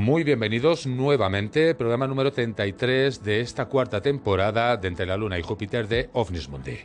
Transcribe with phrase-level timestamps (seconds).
[0.00, 5.42] Muy bienvenidos nuevamente, programa número 33 de esta cuarta temporada de Entre la Luna y
[5.42, 6.78] Júpiter de OVNIS Mundi.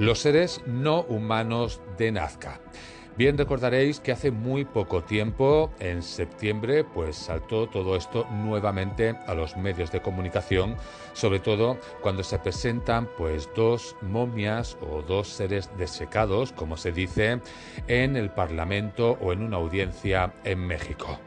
[0.00, 2.60] Los seres no humanos de Nazca.
[3.16, 9.32] Bien recordaréis que hace muy poco tiempo, en septiembre, pues saltó todo esto nuevamente a
[9.32, 10.76] los medios de comunicación,
[11.14, 17.40] sobre todo cuando se presentan pues dos momias o dos seres desecados, como se dice,
[17.88, 21.18] en el Parlamento o en una audiencia en México.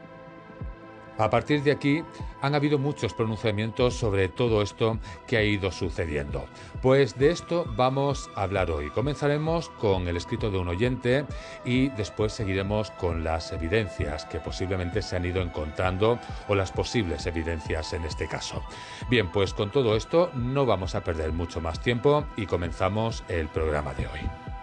[1.20, 2.02] A partir de aquí
[2.40, 6.46] han habido muchos pronunciamientos sobre todo esto que ha ido sucediendo.
[6.80, 8.88] Pues de esto vamos a hablar hoy.
[8.88, 11.26] Comenzaremos con el escrito de un oyente
[11.62, 17.26] y después seguiremos con las evidencias que posiblemente se han ido encontrando o las posibles
[17.26, 18.62] evidencias en este caso.
[19.10, 23.48] Bien, pues con todo esto no vamos a perder mucho más tiempo y comenzamos el
[23.48, 24.59] programa de hoy.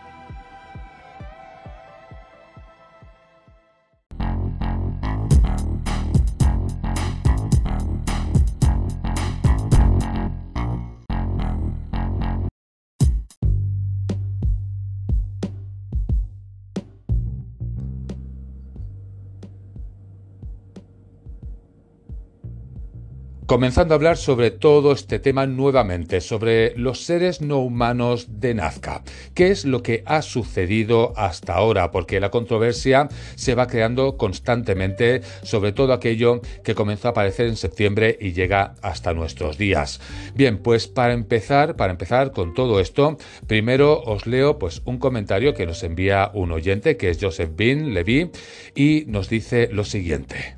[23.48, 29.04] Comenzando a hablar sobre todo este tema nuevamente, sobre los seres no humanos de Nazca.
[29.34, 31.90] ¿Qué es lo que ha sucedido hasta ahora?
[31.90, 37.56] Porque la controversia se va creando constantemente sobre todo aquello que comenzó a aparecer en
[37.56, 40.02] septiembre y llega hasta nuestros días.
[40.36, 43.16] Bien, pues para empezar, para empezar con todo esto,
[43.48, 47.94] primero os leo pues un comentario que nos envía un oyente que es Joseph Bin
[47.94, 48.30] Levy
[48.76, 50.57] y nos dice lo siguiente.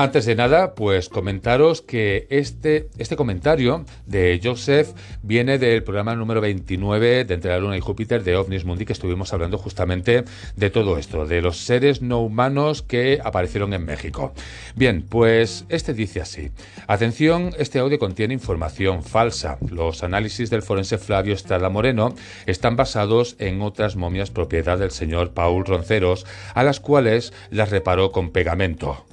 [0.00, 4.90] Antes de nada, pues comentaros que este, este comentario de Joseph
[5.24, 8.92] viene del programa número 29 de Entre la Luna y Júpiter de OVNIS Mundi, que
[8.92, 10.22] estuvimos hablando justamente
[10.54, 14.32] de todo esto, de los seres no humanos que aparecieron en México.
[14.76, 16.52] Bien, pues este dice así.
[16.86, 19.58] Atención, este audio contiene información falsa.
[19.68, 22.14] Los análisis del forense Flavio Estrada Moreno
[22.46, 26.24] están basados en otras momias propiedad del señor Paul Ronceros,
[26.54, 29.04] a las cuales las reparó con pegamento.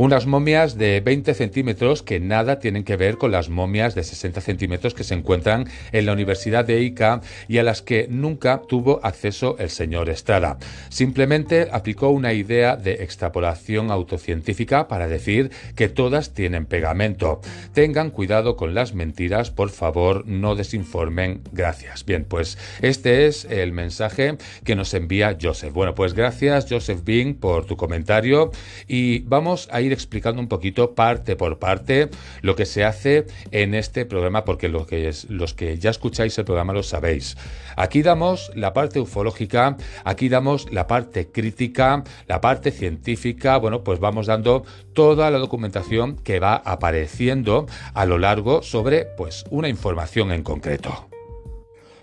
[0.00, 4.40] Unas momias de 20 centímetros que nada tienen que ver con las momias de 60
[4.40, 9.00] centímetros que se encuentran en la Universidad de Ica y a las que nunca tuvo
[9.02, 10.56] acceso el señor Estrada.
[10.88, 17.42] Simplemente aplicó una idea de extrapolación autocientífica para decir que todas tienen pegamento.
[17.74, 21.42] Tengan cuidado con las mentiras, por favor, no desinformen.
[21.52, 22.06] Gracias.
[22.06, 25.74] Bien, pues este es el mensaje que nos envía Joseph.
[25.74, 28.50] Bueno, pues gracias Joseph Bing por tu comentario
[28.88, 32.08] y vamos a ir explicando un poquito parte por parte
[32.42, 36.44] lo que se hace en este programa, porque lo que los que ya escucháis el
[36.44, 37.36] programa lo sabéis.
[37.76, 44.00] Aquí damos la parte ufológica, aquí damos la parte crítica, la parte científica, bueno, pues
[44.00, 50.32] vamos dando toda la documentación que va apareciendo a lo largo sobre pues una información
[50.32, 51.10] en concreto.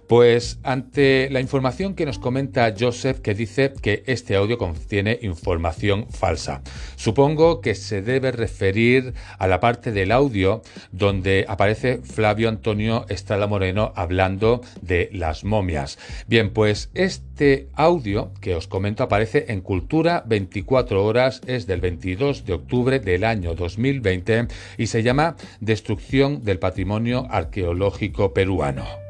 [0.07, 6.07] Pues ante la información que nos comenta Joseph que dice que este audio contiene información
[6.09, 6.61] falsa,
[6.95, 10.61] supongo que se debe referir a la parte del audio
[10.93, 15.99] donde aparece Flavio Antonio Estrada Moreno hablando de las momias.
[16.27, 22.45] Bien, pues este audio que os comento aparece en Cultura 24 horas, es del 22
[22.45, 24.47] de octubre del año 2020
[24.77, 29.06] y se llama Destrucción del Patrimonio Arqueológico Peruano.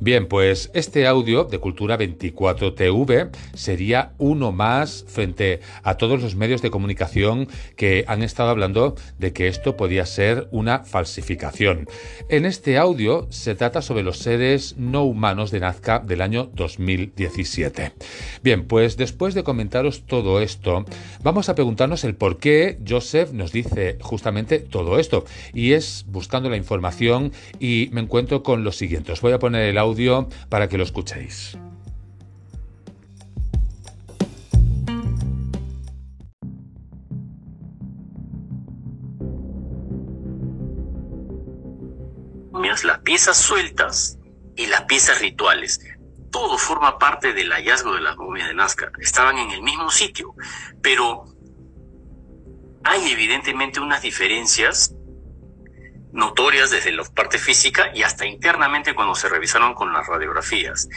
[0.00, 6.36] Bien, pues este audio de Cultura 24 TV sería uno más frente a todos los
[6.36, 11.88] medios de comunicación que han estado hablando de que esto podía ser una falsificación.
[12.28, 17.90] En este audio se trata sobre los seres no humanos de Nazca del año 2017.
[18.44, 20.84] Bien, pues después de comentaros todo esto,
[21.24, 25.24] vamos a preguntarnos el por qué Joseph nos dice justamente todo esto.
[25.52, 29.10] Y es buscando la información y me encuentro con lo siguiente.
[29.10, 31.58] Os voy a poner el audio audio para que lo escuchéis.
[42.84, 44.18] las piezas sueltas
[44.56, 45.80] y las piezas rituales.
[46.30, 48.92] Todo forma parte del hallazgo de las momias de Nazca.
[49.00, 50.34] Estaban en el mismo sitio,
[50.82, 51.24] pero
[52.84, 54.94] hay evidentemente unas diferencias
[56.18, 60.88] notorias desde la parte física y hasta internamente cuando se revisaron con las radiografías.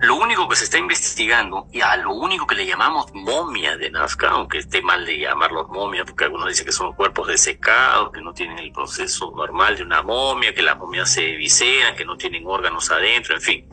[0.00, 3.90] Lo único que se está investigando, y a lo único que le llamamos momia de
[3.90, 8.22] Nazca, aunque esté mal de llamarlos momia, porque algunos dicen que son cuerpos desecados, que
[8.22, 12.16] no tienen el proceso normal de una momia, que las momias se visean, que no
[12.16, 13.68] tienen órganos adentro, en fin.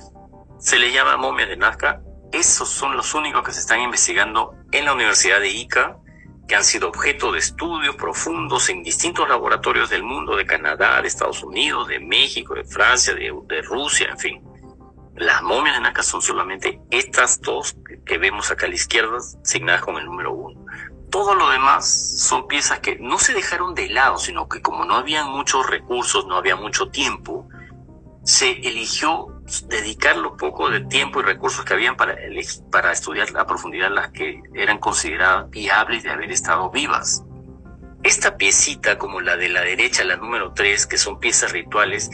[0.60, 2.02] Se le llama momia de Nazca.
[2.34, 5.98] Esos son los únicos que se están investigando en la Universidad de Ica,
[6.48, 11.08] que han sido objeto de estudios profundos en distintos laboratorios del mundo, de Canadá, de
[11.08, 14.44] Estados Unidos, de México, de Francia, de, Rusia, en fin.
[15.16, 19.82] Las momias de Nazca son solamente estas dos que vemos acá a la izquierda, asignadas
[19.82, 20.66] con el número uno.
[21.10, 24.96] Todo lo demás son piezas que no se dejaron de lado, sino que como no
[24.96, 27.50] había muchos recursos, no había mucho tiempo,
[28.24, 29.37] se eligió
[29.68, 32.18] dedicar lo poco de tiempo y recursos que habían para,
[32.72, 37.24] para estudiar a profundidad las que eran consideradas viables de haber estado vivas.
[38.04, 42.10] Esta piecita, como la de la derecha, la número 3, que son piezas rituales,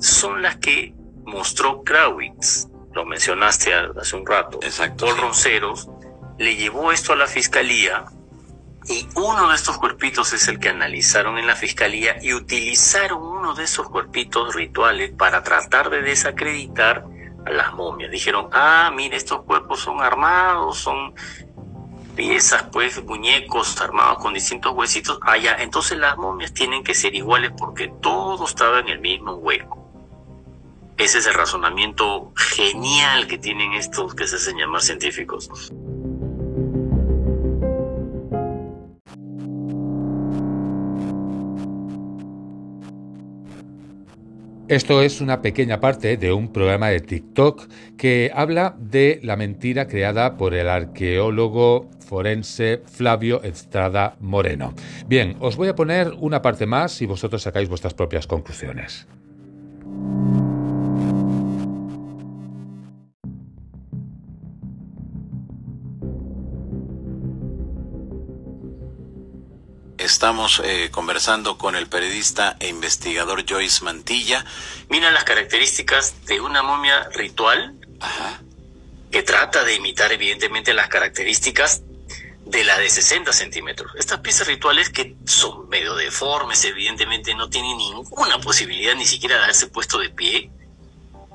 [0.00, 0.94] son las que
[1.24, 5.20] mostró Krawitz, lo mencionaste hace un rato, Exacto, Paul sí.
[5.22, 5.88] Ronceros,
[6.38, 8.06] le llevó esto a la fiscalía
[8.88, 13.54] y uno de estos cuerpitos es el que analizaron en la fiscalía y utilizaron uno
[13.54, 17.04] de esos cuerpitos rituales para tratar de desacreditar
[17.44, 18.10] a las momias.
[18.10, 21.14] Dijeron, ah, mire, estos cuerpos son armados, son
[22.16, 25.18] piezas, pues, muñecos armados con distintos huesitos.
[25.22, 29.34] Ah, ya, entonces las momias tienen que ser iguales porque todo estaba en el mismo
[29.34, 29.86] hueco.
[30.96, 35.70] Ese es el razonamiento genial que tienen estos que se hacen llamar científicos.
[44.68, 49.88] Esto es una pequeña parte de un programa de TikTok que habla de la mentira
[49.88, 54.74] creada por el arqueólogo forense Flavio Estrada Moreno.
[55.06, 59.08] Bien, os voy a poner una parte más y vosotros sacáis vuestras propias conclusiones.
[70.18, 74.44] Estamos eh, conversando con el periodista e investigador Joyce Mantilla.
[74.88, 78.40] Mira las características de una momia ritual Ajá.
[79.12, 81.82] que trata de imitar evidentemente las características
[82.44, 83.92] de la de 60 centímetros.
[83.94, 89.44] Estas piezas rituales que son medio deformes, evidentemente no tienen ninguna posibilidad ni siquiera de
[89.44, 90.50] haberse puesto de pie.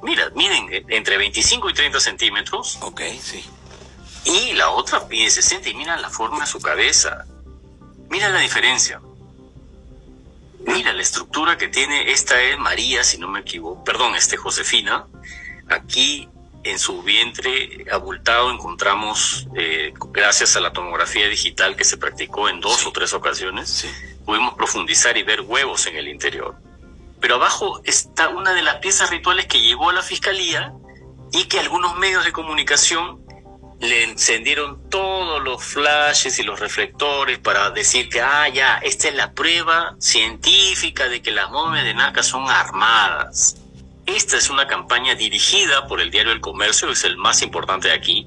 [0.02, 3.46] Mira, miren, eh, entre 25 y 30 centímetros Ok, sí.
[4.26, 7.26] y la otra pide 60 y mira la forma de su cabeza.
[8.14, 9.02] Mira la diferencia.
[10.68, 12.12] Mira la estructura que tiene.
[12.12, 13.84] Esta es María, si no me equivoco.
[13.84, 15.08] Perdón, este Josefina.
[15.68, 16.30] Aquí
[16.64, 22.60] en su vientre abultado encontramos, eh, gracias a la tomografía digital que se practicó en
[22.62, 22.88] dos Sí.
[22.88, 23.90] o tres ocasiones, Sí.
[24.24, 26.56] pudimos profundizar y ver huevos en el interior.
[27.20, 30.72] Pero abajo está una de las piezas rituales que llegó a la fiscalía
[31.32, 33.23] y que algunos medios de comunicación
[33.84, 39.16] le encendieron todos los flashes y los reflectores para decir que, ah, ya, esta es
[39.16, 43.58] la prueba científica de que las momias de Nazca son armadas.
[44.06, 47.94] Esta es una campaña dirigida por el diario El Comercio, es el más importante de
[47.94, 48.26] aquí,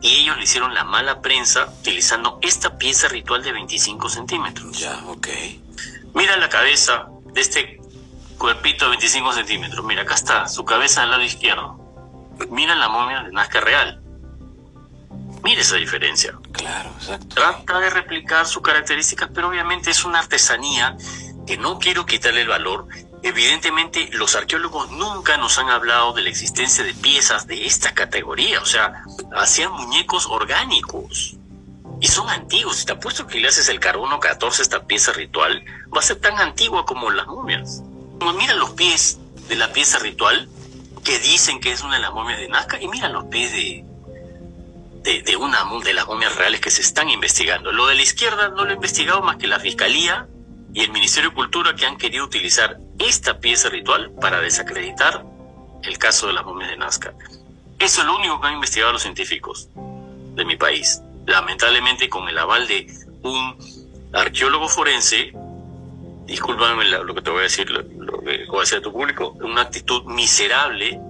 [0.00, 4.78] y ellos le hicieron la mala prensa utilizando esta pieza ritual de 25 centímetros.
[4.78, 5.28] Ya, ok.
[6.14, 7.80] Mira la cabeza de este
[8.38, 9.84] cuerpito de 25 centímetros.
[9.84, 11.78] Mira, acá está su cabeza al lado izquierdo.
[12.50, 14.02] Mira la momia de Nazca real.
[15.46, 16.36] Mira esa diferencia.
[16.50, 17.36] Claro, exacto.
[17.36, 20.96] Trata de replicar sus características, pero obviamente es una artesanía
[21.46, 22.88] que no quiero quitarle el valor.
[23.22, 28.60] Evidentemente, los arqueólogos nunca nos han hablado de la existencia de piezas de esta categoría.
[28.60, 29.04] O sea,
[29.36, 31.36] hacían muñecos orgánicos.
[32.00, 32.78] Y son antiguos.
[32.78, 36.02] Si te apuesto que le haces el carbono 14 a esta pieza ritual, va a
[36.02, 37.84] ser tan antigua como las momias.
[38.18, 40.48] Como mira los pies de la pieza ritual,
[41.04, 43.84] que dicen que es una de las momias de Nazca, y mira los pies de,
[45.06, 47.70] de, una de las momias reales que se están investigando.
[47.70, 50.26] Lo de la izquierda no lo he investigado más que la Fiscalía
[50.74, 55.24] y el Ministerio de Cultura que han querido utilizar esta pieza ritual para desacreditar
[55.84, 57.14] el caso de las momias de Nazca.
[57.78, 61.00] Eso es lo único que han investigado los científicos de mi país.
[61.24, 63.56] Lamentablemente con el aval de un
[64.12, 65.32] arqueólogo forense,
[66.26, 68.92] discúlpame lo que te voy a decir, lo, lo que voy a decir a tu
[68.92, 71.00] público, una actitud miserable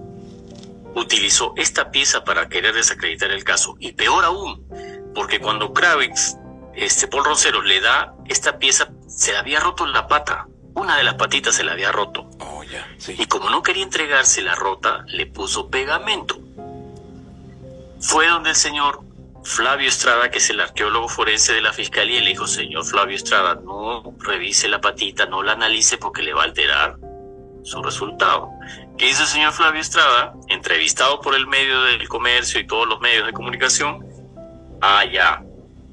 [1.01, 3.77] utilizó esta pieza para querer desacreditar el caso.
[3.79, 4.67] Y peor aún,
[5.15, 6.37] porque cuando Kravitz,
[6.75, 10.49] este Paul Roncero, le da esta pieza, se le había roto la pata.
[10.75, 12.29] Una de las patitas se le había roto.
[12.41, 12.63] Oh,
[12.99, 13.15] sí.
[13.19, 16.39] Y como no quería entregarse la rota, le puso pegamento.
[18.01, 19.01] Fue donde el señor
[19.43, 23.55] Flavio Estrada, que es el arqueólogo forense de la fiscalía, le dijo, señor Flavio Estrada,
[23.55, 26.99] no revise la patita, no la analice porque le va a alterar
[27.67, 28.51] su resultado.
[28.97, 30.35] ¿Qué hizo el señor Flavio Estrada?
[30.49, 34.07] Entrevistado por el medio del comercio y todos los medios de comunicación.
[34.81, 35.43] Ah, ya.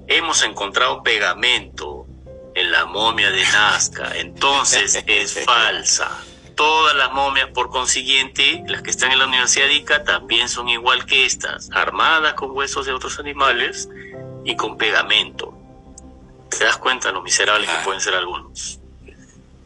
[0.08, 2.06] Hemos encontrado pegamento
[2.54, 4.16] en la momia de Nazca.
[4.18, 6.12] Entonces es falsa.
[6.56, 10.70] Todas las momias, por consiguiente, las que están en la Universidad de Ica, también son
[10.70, 13.90] igual que estas, armadas con huesos de otros animales
[14.46, 15.58] y con pegamento.
[16.52, 18.83] ¿Te das cuenta lo miserables que pueden ser algunos?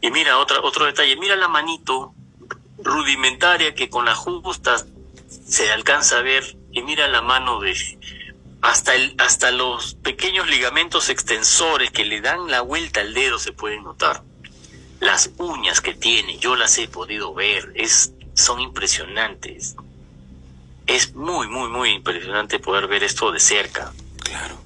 [0.00, 2.14] Y mira, otra, otro detalle, mira la manito
[2.78, 4.84] rudimentaria que con la justa
[5.46, 7.74] se alcanza a ver y mira la mano de
[8.60, 13.52] hasta el hasta los pequeños ligamentos extensores que le dan la vuelta al dedo se
[13.52, 14.22] pueden notar.
[15.00, 19.76] Las uñas que tiene, yo las he podido ver, es son impresionantes.
[20.86, 23.92] Es muy muy muy impresionante poder ver esto de cerca.
[24.24, 24.58] Claro.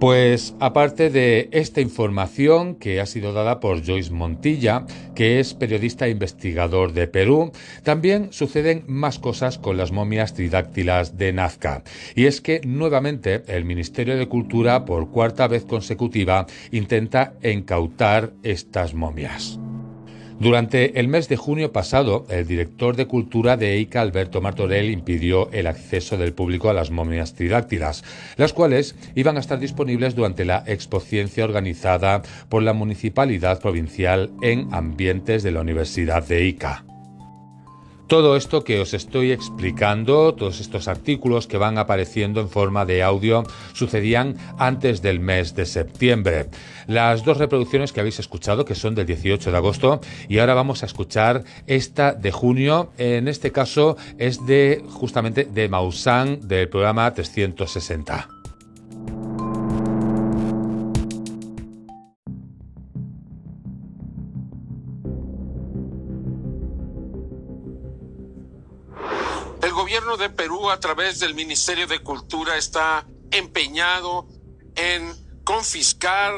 [0.00, 4.86] Pues aparte de esta información que ha sido dada por Joyce Montilla,
[5.16, 7.50] que es periodista e investigador de Perú,
[7.82, 11.82] también suceden más cosas con las momias tridáctilas de Nazca.
[12.14, 18.94] Y es que nuevamente el Ministerio de Cultura, por cuarta vez consecutiva, intenta incautar estas
[18.94, 19.58] momias.
[20.40, 25.50] Durante el mes de junio pasado, el director de Cultura de EICA, Alberto Martorell, impidió
[25.50, 28.04] el acceso del público a las momias tridáctilas,
[28.36, 34.68] las cuales iban a estar disponibles durante la expociencia organizada por la Municipalidad Provincial en
[34.72, 36.84] ambientes de la Universidad de Ica.
[38.08, 43.02] Todo esto que os estoy explicando, todos estos artículos que van apareciendo en forma de
[43.02, 46.48] audio, sucedían antes del mes de septiembre.
[46.86, 50.82] Las dos reproducciones que habéis escuchado, que son del 18 de agosto, y ahora vamos
[50.82, 52.92] a escuchar esta de junio.
[52.96, 58.37] En este caso es de justamente de Maussan del programa 360.
[70.16, 74.26] De Perú a través del Ministerio de Cultura está empeñado
[74.74, 76.32] en confiscar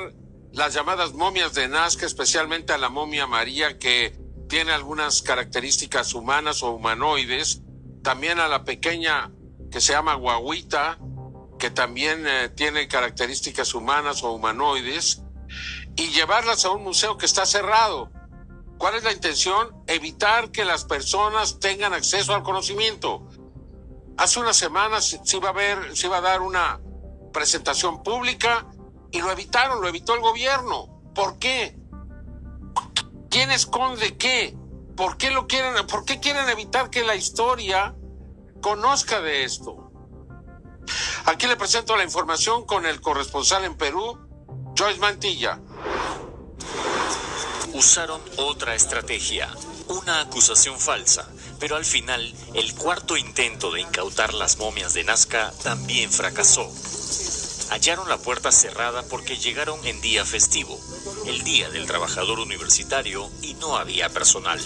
[0.53, 4.19] las llamadas momias de Nazca, especialmente a la momia María, que
[4.49, 7.63] tiene algunas características humanas o humanoides,
[8.03, 9.31] también a la pequeña
[9.71, 10.99] que se llama Guaguita,
[11.59, 15.23] que también eh, tiene características humanas o humanoides,
[15.97, 18.11] y llevarlas a un museo que está cerrado.
[18.77, 19.80] ¿Cuál es la intención?
[19.91, 23.27] Evitar que las personas tengan acceso al conocimiento.
[24.17, 26.81] Hace unas semanas se iba a ver, se iba a dar una
[27.33, 28.67] presentación pública
[29.11, 31.03] y lo evitaron, lo evitó el gobierno.
[31.13, 31.77] ¿Por qué?
[33.31, 34.57] ¿Quién esconde qué?
[34.97, 37.97] ¿Por qué lo quieren, por qué quieren evitar que la historia
[38.61, 39.91] conozca de esto?
[41.25, 44.19] Aquí le presento la información con el corresponsal en Perú,
[44.79, 45.61] Joyce Mantilla.
[47.73, 49.49] Usaron otra estrategia,
[49.91, 51.29] una acusación falsa
[51.61, 56.73] pero al final el cuarto intento de incautar las momias de Nazca también fracasó.
[57.71, 60.81] Hallaron la puerta cerrada porque llegaron en día festivo,
[61.27, 64.59] el día del trabajador universitario, y no había personal.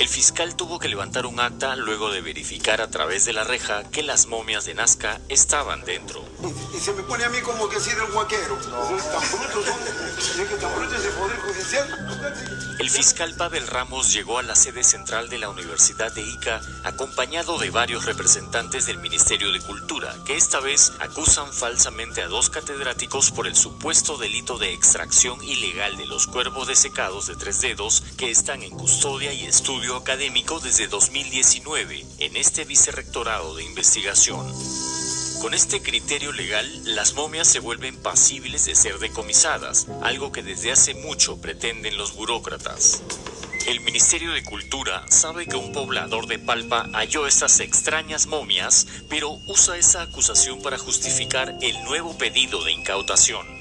[0.00, 3.84] El fiscal tuvo que levantar un acta luego de verificar a través de la reja
[3.90, 6.24] que las momias de Nazca estaban dentro.
[6.74, 8.58] Y, se me pone a mí como que si del guaquero.
[12.78, 17.58] El fiscal Pavel Ramos llegó a la sede central de la Universidad de Ica acompañado
[17.58, 23.32] de varios representantes del Ministerio de Cultura, que esta vez acusan falsamente a dos catedráticos
[23.32, 28.30] por el supuesto delito de extracción ilegal de los cuervos desecados de tres dedos que
[28.30, 34.46] están en custodia y estudio académico desde 2019 en este vicerrectorado de investigación.
[35.40, 40.70] Con este criterio legal, las momias se vuelven pasibles de ser decomisadas, algo que desde
[40.70, 43.02] hace mucho pretenden los burócratas.
[43.66, 49.30] El Ministerio de Cultura sabe que un poblador de Palpa halló estas extrañas momias, pero
[49.46, 53.59] usa esa acusación para justificar el nuevo pedido de incautación.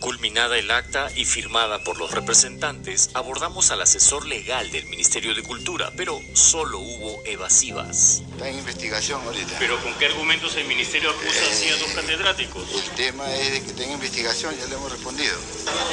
[0.00, 5.42] Culminada el acta y firmada por los representantes, abordamos al asesor legal del Ministerio de
[5.42, 8.22] Cultura, pero solo hubo evasivas.
[8.30, 9.56] Está en investigación ahorita.
[9.58, 12.62] ¿Pero con qué argumentos el Ministerio acusa así a dos catedráticos?
[12.72, 15.36] El tema es de que tenga investigación, ya le hemos respondido.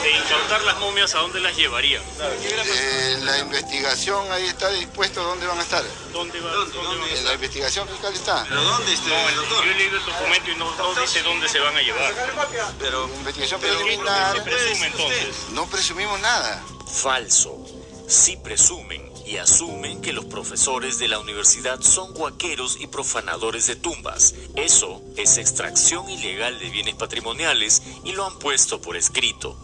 [0.04, 2.00] De incautar las momias, ¿a dónde las llevaría?
[2.00, 5.84] Eh, la investigación ahí está dispuesto, ¿dónde van a estar?
[6.14, 6.52] ¿Dónde va?
[6.52, 8.46] ¿Dónde, eh, La investigación fiscal está.
[8.48, 9.66] ¿Pero dónde está, no, doctor?
[9.66, 12.14] Yo he leído el documento y no, dice dónde se van a llevar.
[12.80, 13.60] Pero investigación
[15.52, 16.64] no presumimos nada.
[16.88, 17.66] Falso.
[18.08, 23.76] Sí presumen y asumen que los profesores de la universidad son guaqueros y profanadores de
[23.76, 24.36] tumbas.
[24.56, 29.58] Eso es extracción ilegal de bienes patrimoniales y lo han puesto por escrito.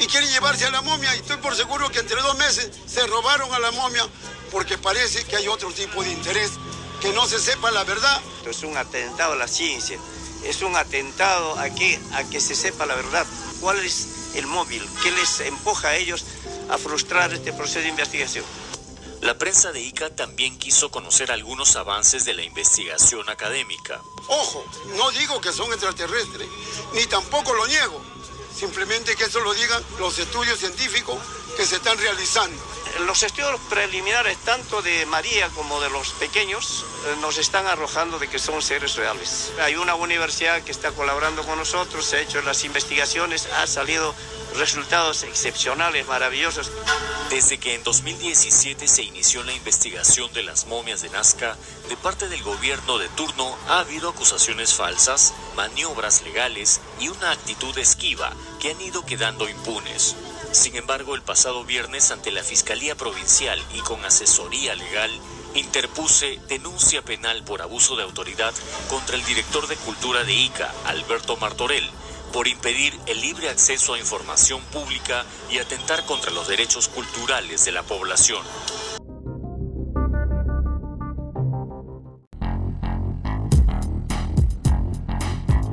[0.00, 3.06] Y quieren llevarse a la momia y estoy por seguro que entre dos meses se
[3.06, 4.04] robaron a la momia
[4.50, 6.50] porque parece que hay otro tipo de interés,
[7.00, 8.20] que no se sepa la verdad.
[8.38, 9.98] Esto es un atentado a la ciencia,
[10.44, 13.26] es un atentado aquí a que se sepa la verdad.
[13.60, 14.86] ¿Cuál es el móvil?
[15.02, 16.24] ¿Qué les empuja a ellos
[16.70, 18.44] a frustrar este proceso de investigación?
[19.20, 24.00] La prensa de ICA también quiso conocer algunos avances de la investigación académica.
[24.26, 24.64] Ojo,
[24.96, 26.48] no digo que son extraterrestres,
[26.94, 28.02] ni tampoco lo niego.
[28.52, 31.18] Simplemente que eso lo digan los estudios científicos
[31.56, 32.60] que se están realizando.
[33.00, 38.28] Los estudios preliminares tanto de María como de los pequeños eh, nos están arrojando de
[38.28, 39.50] que son seres reales.
[39.60, 44.14] Hay una universidad que está colaborando con nosotros, se ha hecho las investigaciones, ha salido
[44.56, 46.70] resultados excepcionales, maravillosos.
[47.30, 51.56] Desde que en 2017 se inició la investigación de las momias de Nazca,
[51.88, 57.76] de parte del gobierno de turno ha habido acusaciones falsas, maniobras legales y una actitud
[57.78, 60.14] esquiva que han ido quedando impunes.
[60.52, 65.10] Sin embargo, el pasado viernes ante la Fiscalía Provincial y con asesoría legal,
[65.54, 68.52] interpuse denuncia penal por abuso de autoridad
[68.90, 71.88] contra el director de Cultura de ICA, Alberto Martorell,
[72.34, 77.72] por impedir el libre acceso a información pública y atentar contra los derechos culturales de
[77.72, 78.42] la población.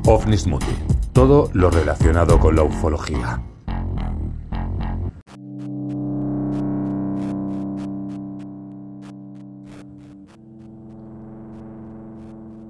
[0.06, 0.46] OVNIS
[1.14, 3.44] Todo lo relacionado con la ufología.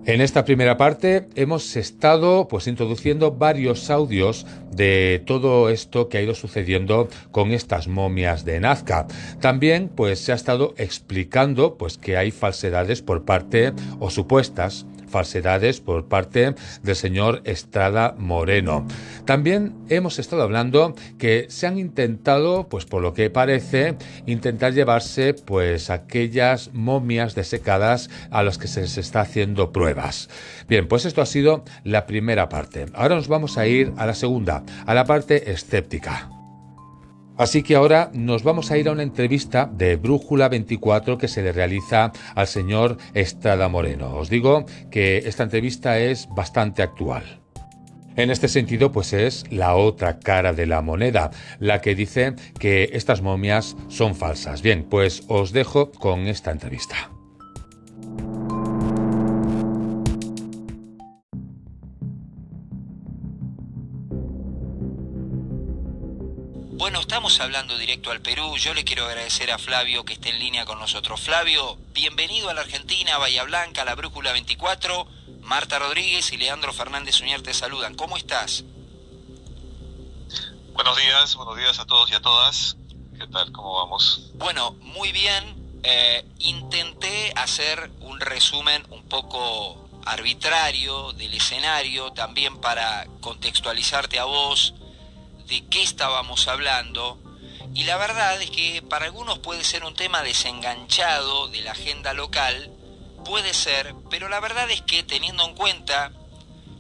[0.10, 6.22] En esta primera parte hemos estado pues introduciendo varios audios de todo esto que ha
[6.24, 9.06] ido sucediendo con estas momias de Nazca.
[9.40, 15.82] También pues se ha estado explicando pues que hay falsedades por parte o supuestas falsedades
[15.82, 18.88] por parte del señor Estrada Moreno.
[19.26, 25.34] También hemos estado hablando que se han intentado, pues por lo que parece, intentar llevarse
[25.34, 30.30] pues aquellas momias desecadas a las que se les está haciendo pruebas.
[30.68, 32.86] Bien, pues esto ha sido la primera parte.
[32.94, 36.39] Ahora nos vamos a ir a la segunda, a la parte escéptica.
[37.40, 41.42] Así que ahora nos vamos a ir a una entrevista de Brújula 24 que se
[41.42, 44.14] le realiza al señor Estrada Moreno.
[44.18, 47.40] Os digo que esta entrevista es bastante actual.
[48.18, 52.90] En este sentido, pues es la otra cara de la moneda, la que dice que
[52.92, 54.62] estas momias son falsas.
[54.62, 57.10] Bien, pues os dejo con esta entrevista.
[67.30, 68.58] Estamos hablando directo al Perú.
[68.58, 71.22] Yo le quiero agradecer a Flavio que esté en línea con nosotros.
[71.22, 75.06] Flavio, bienvenido a la Argentina, Bahía Blanca, la Brújula 24.
[75.42, 77.94] Marta Rodríguez y Leandro Fernández Uñar te saludan.
[77.94, 78.64] ¿Cómo estás?
[80.74, 82.78] Buenos días, buenos días a todos y a todas.
[83.16, 83.52] ¿Qué tal?
[83.52, 84.32] ¿Cómo vamos?
[84.34, 85.80] Bueno, muy bien.
[85.84, 94.74] Eh, intenté hacer un resumen un poco arbitrario del escenario, también para contextualizarte a vos
[95.50, 97.20] de qué estábamos hablando
[97.74, 102.14] y la verdad es que para algunos puede ser un tema desenganchado de la agenda
[102.14, 102.72] local,
[103.24, 106.12] puede ser, pero la verdad es que teniendo en cuenta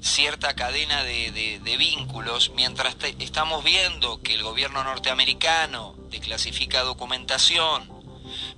[0.01, 7.89] cierta cadena de, vínculos, mientras estamos viendo que el gobierno norteamericano desclasifica documentación,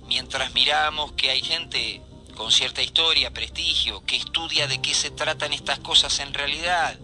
[0.06, 2.00] mientras miramos que hay gente
[2.34, 6.98] con cierta historia, prestigio, que estudia de qué se tratan estas cosas en realidad,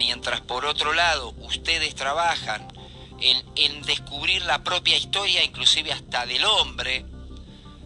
[0.00, 2.66] mientras por otro lado ustedes trabajan
[3.20, 7.04] en, descubrir la propia historia, inclusive hasta del hombre,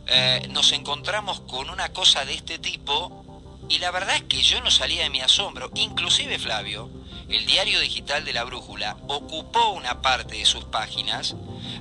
[0.07, 3.25] eh, nos encontramos con una cosa de este tipo
[3.69, 6.89] y la verdad es que yo no salía de mi asombro, inclusive Flavio,
[7.29, 11.35] el diario digital de la brújula, ocupó una parte de sus páginas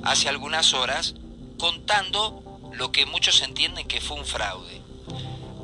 [0.03, 1.13] hace algunas horas
[1.59, 2.41] contando
[2.73, 4.81] lo que muchos entienden que fue un fraude.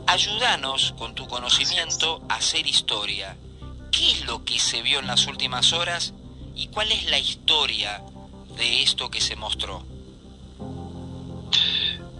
[0.05, 3.35] Ayúdanos con tu conocimiento a hacer historia
[3.91, 6.13] ¿Qué es lo que se vio en las últimas horas
[6.55, 8.01] y cuál es la historia
[8.57, 9.85] de esto que se mostró?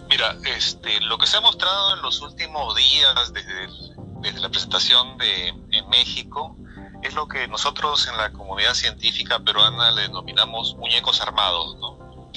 [0.10, 3.68] Mira, este, lo que se ha mostrado en los últimos días desde,
[4.22, 6.56] desde la presentación de, en México
[7.04, 11.78] es lo que nosotros en la comunidad científica peruana le denominamos muñecos armados.
[11.78, 12.32] ¿no?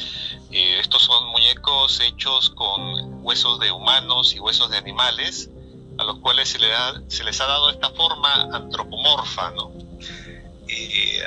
[0.50, 5.50] Eh, estos son muñecos hechos con huesos de humanos y huesos de animales
[6.02, 6.68] a los cuales se, le
[7.08, 9.72] se les ha dado esta forma antropomorfa, ¿no?
[10.68, 11.22] Eh,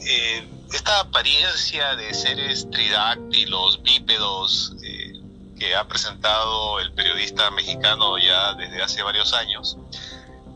[0.00, 5.12] eh, esta apariencia de seres tridáctilos, bípedos, eh,
[5.58, 9.76] que ha presentado el periodista mexicano ya desde hace varios años,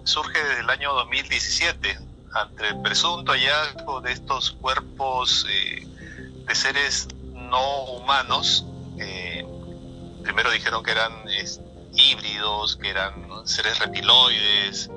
[0.05, 1.99] surge desde el año 2017,
[2.35, 8.65] ante el presunto hallazgo de estos cuerpos de seres no humanos.
[10.23, 11.13] primero dijeron que eran
[11.95, 14.91] híbridos, que eran seres reptiloides,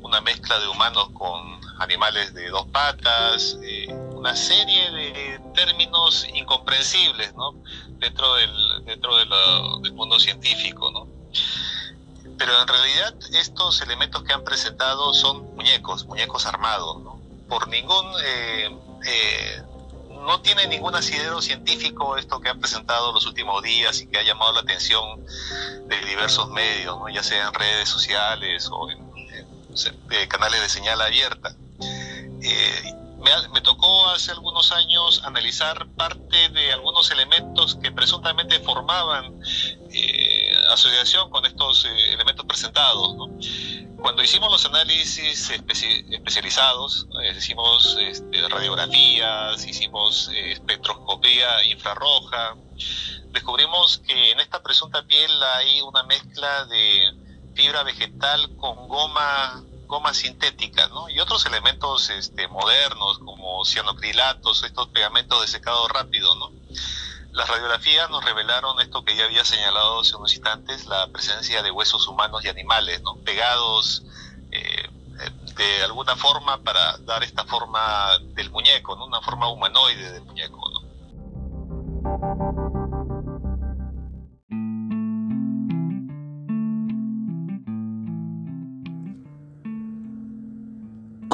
[0.00, 7.34] una mezcla de humanos con animales de dos patas, eh, una serie de términos incomprensibles
[7.34, 7.54] ¿no?
[7.98, 10.90] dentro, del, dentro del mundo científico.
[10.90, 11.08] ¿no?
[12.38, 17.02] Pero en realidad estos elementos que han presentado son muñecos, muñecos armados.
[17.02, 17.20] ¿no?
[17.48, 18.06] Por ningún...
[18.24, 19.62] Eh, eh,
[20.26, 24.22] no tiene ningún asidero científico esto que han presentado los últimos días y que ha
[24.22, 25.24] llamado la atención
[25.88, 27.08] de diversos medios, ¿no?
[27.08, 29.06] ya sea en redes sociales o en,
[30.28, 31.54] canales de señal abierta.
[32.42, 32.92] Eh,
[33.52, 39.40] me, tocó hace algunos años analizar parte de algunos elementos que presuntamente formaban
[39.90, 43.30] eh, asociación con estos eh, elementos presentados.
[43.96, 52.56] Cuando hicimos los análisis especializados, hicimos este, radiografías, hicimos espectroscopía infrarroja,
[53.30, 57.14] descubrimos que en esta presunta piel hay una mezcla de
[57.54, 61.08] fibra vegetal con goma goma sintética, ¿no?
[61.08, 66.52] Y otros elementos este, modernos como cianocrilatos, estos pegamentos de secado rápido, ¿no?
[67.36, 71.70] Las radiografías nos revelaron esto que ya había señalado hace unos instantes, la presencia de
[71.70, 73.18] huesos humanos y animales, ¿no?
[73.24, 74.06] Pegados
[74.50, 74.88] eh,
[75.54, 79.04] de alguna forma para dar esta forma del muñeco, ¿no?
[79.04, 80.85] Una forma humanoide del muñeco, ¿no?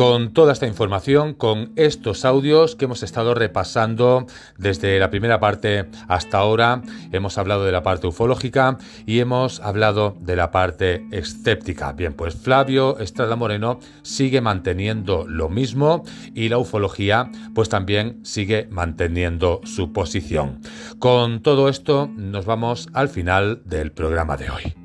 [0.03, 4.27] Con toda esta información, con estos audios que hemos estado repasando
[4.59, 10.17] desde la primera parte hasta ahora, hemos hablado de la parte ufológica y hemos hablado
[10.19, 11.93] de la parte escéptica.
[11.93, 16.03] Bien, pues Flavio Estrada Moreno sigue manteniendo lo mismo
[16.35, 20.63] y la ufología pues también sigue manteniendo su posición.
[20.99, 24.82] Con todo esto nos vamos al final del programa de hoy.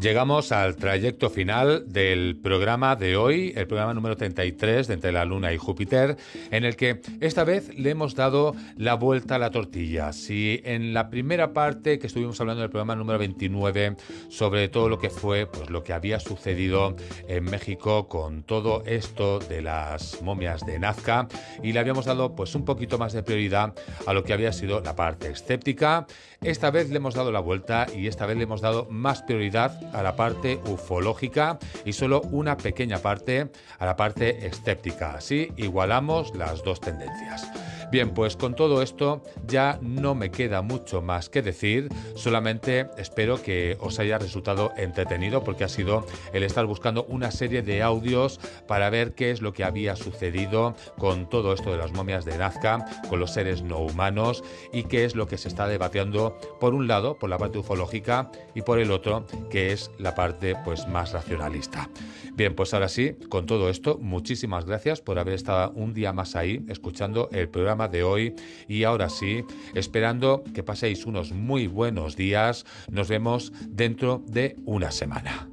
[0.00, 5.26] Llegamos al trayecto final del programa de hoy, el programa número 33 de Entre la
[5.26, 6.16] Luna y Júpiter,
[6.50, 10.14] en el que esta vez le hemos dado la vuelta a la tortilla.
[10.14, 13.96] Si en la primera parte que estuvimos hablando del programa número 29
[14.30, 16.96] sobre todo lo que fue, pues lo que había sucedido
[17.28, 21.28] en México con todo esto de las momias de Nazca
[21.62, 23.74] y le habíamos dado pues un poquito más de prioridad
[24.06, 26.06] a lo que había sido la parte escéptica,
[26.40, 29.89] esta vez le hemos dado la vuelta y esta vez le hemos dado más prioridad
[29.92, 35.14] a la parte ufológica y solo una pequeña parte a la parte escéptica.
[35.14, 37.48] Así igualamos las dos tendencias.
[37.90, 43.42] Bien, pues con todo esto ya no me queda mucho más que decir, solamente espero
[43.42, 48.38] que os haya resultado entretenido porque ha sido el estar buscando una serie de audios
[48.68, 52.38] para ver qué es lo que había sucedido con todo esto de las momias de
[52.38, 56.74] Nazca, con los seres no humanos y qué es lo que se está debatiendo por
[56.74, 60.86] un lado por la parte ufológica y por el otro que es la parte pues
[60.86, 61.90] más racionalista.
[62.34, 66.36] Bien, pues ahora sí, con todo esto, muchísimas gracias por haber estado un día más
[66.36, 67.48] ahí escuchando el
[67.88, 68.34] de hoy
[68.68, 74.90] y ahora sí, esperando que paséis unos muy buenos días, nos vemos dentro de una
[74.90, 75.48] semana.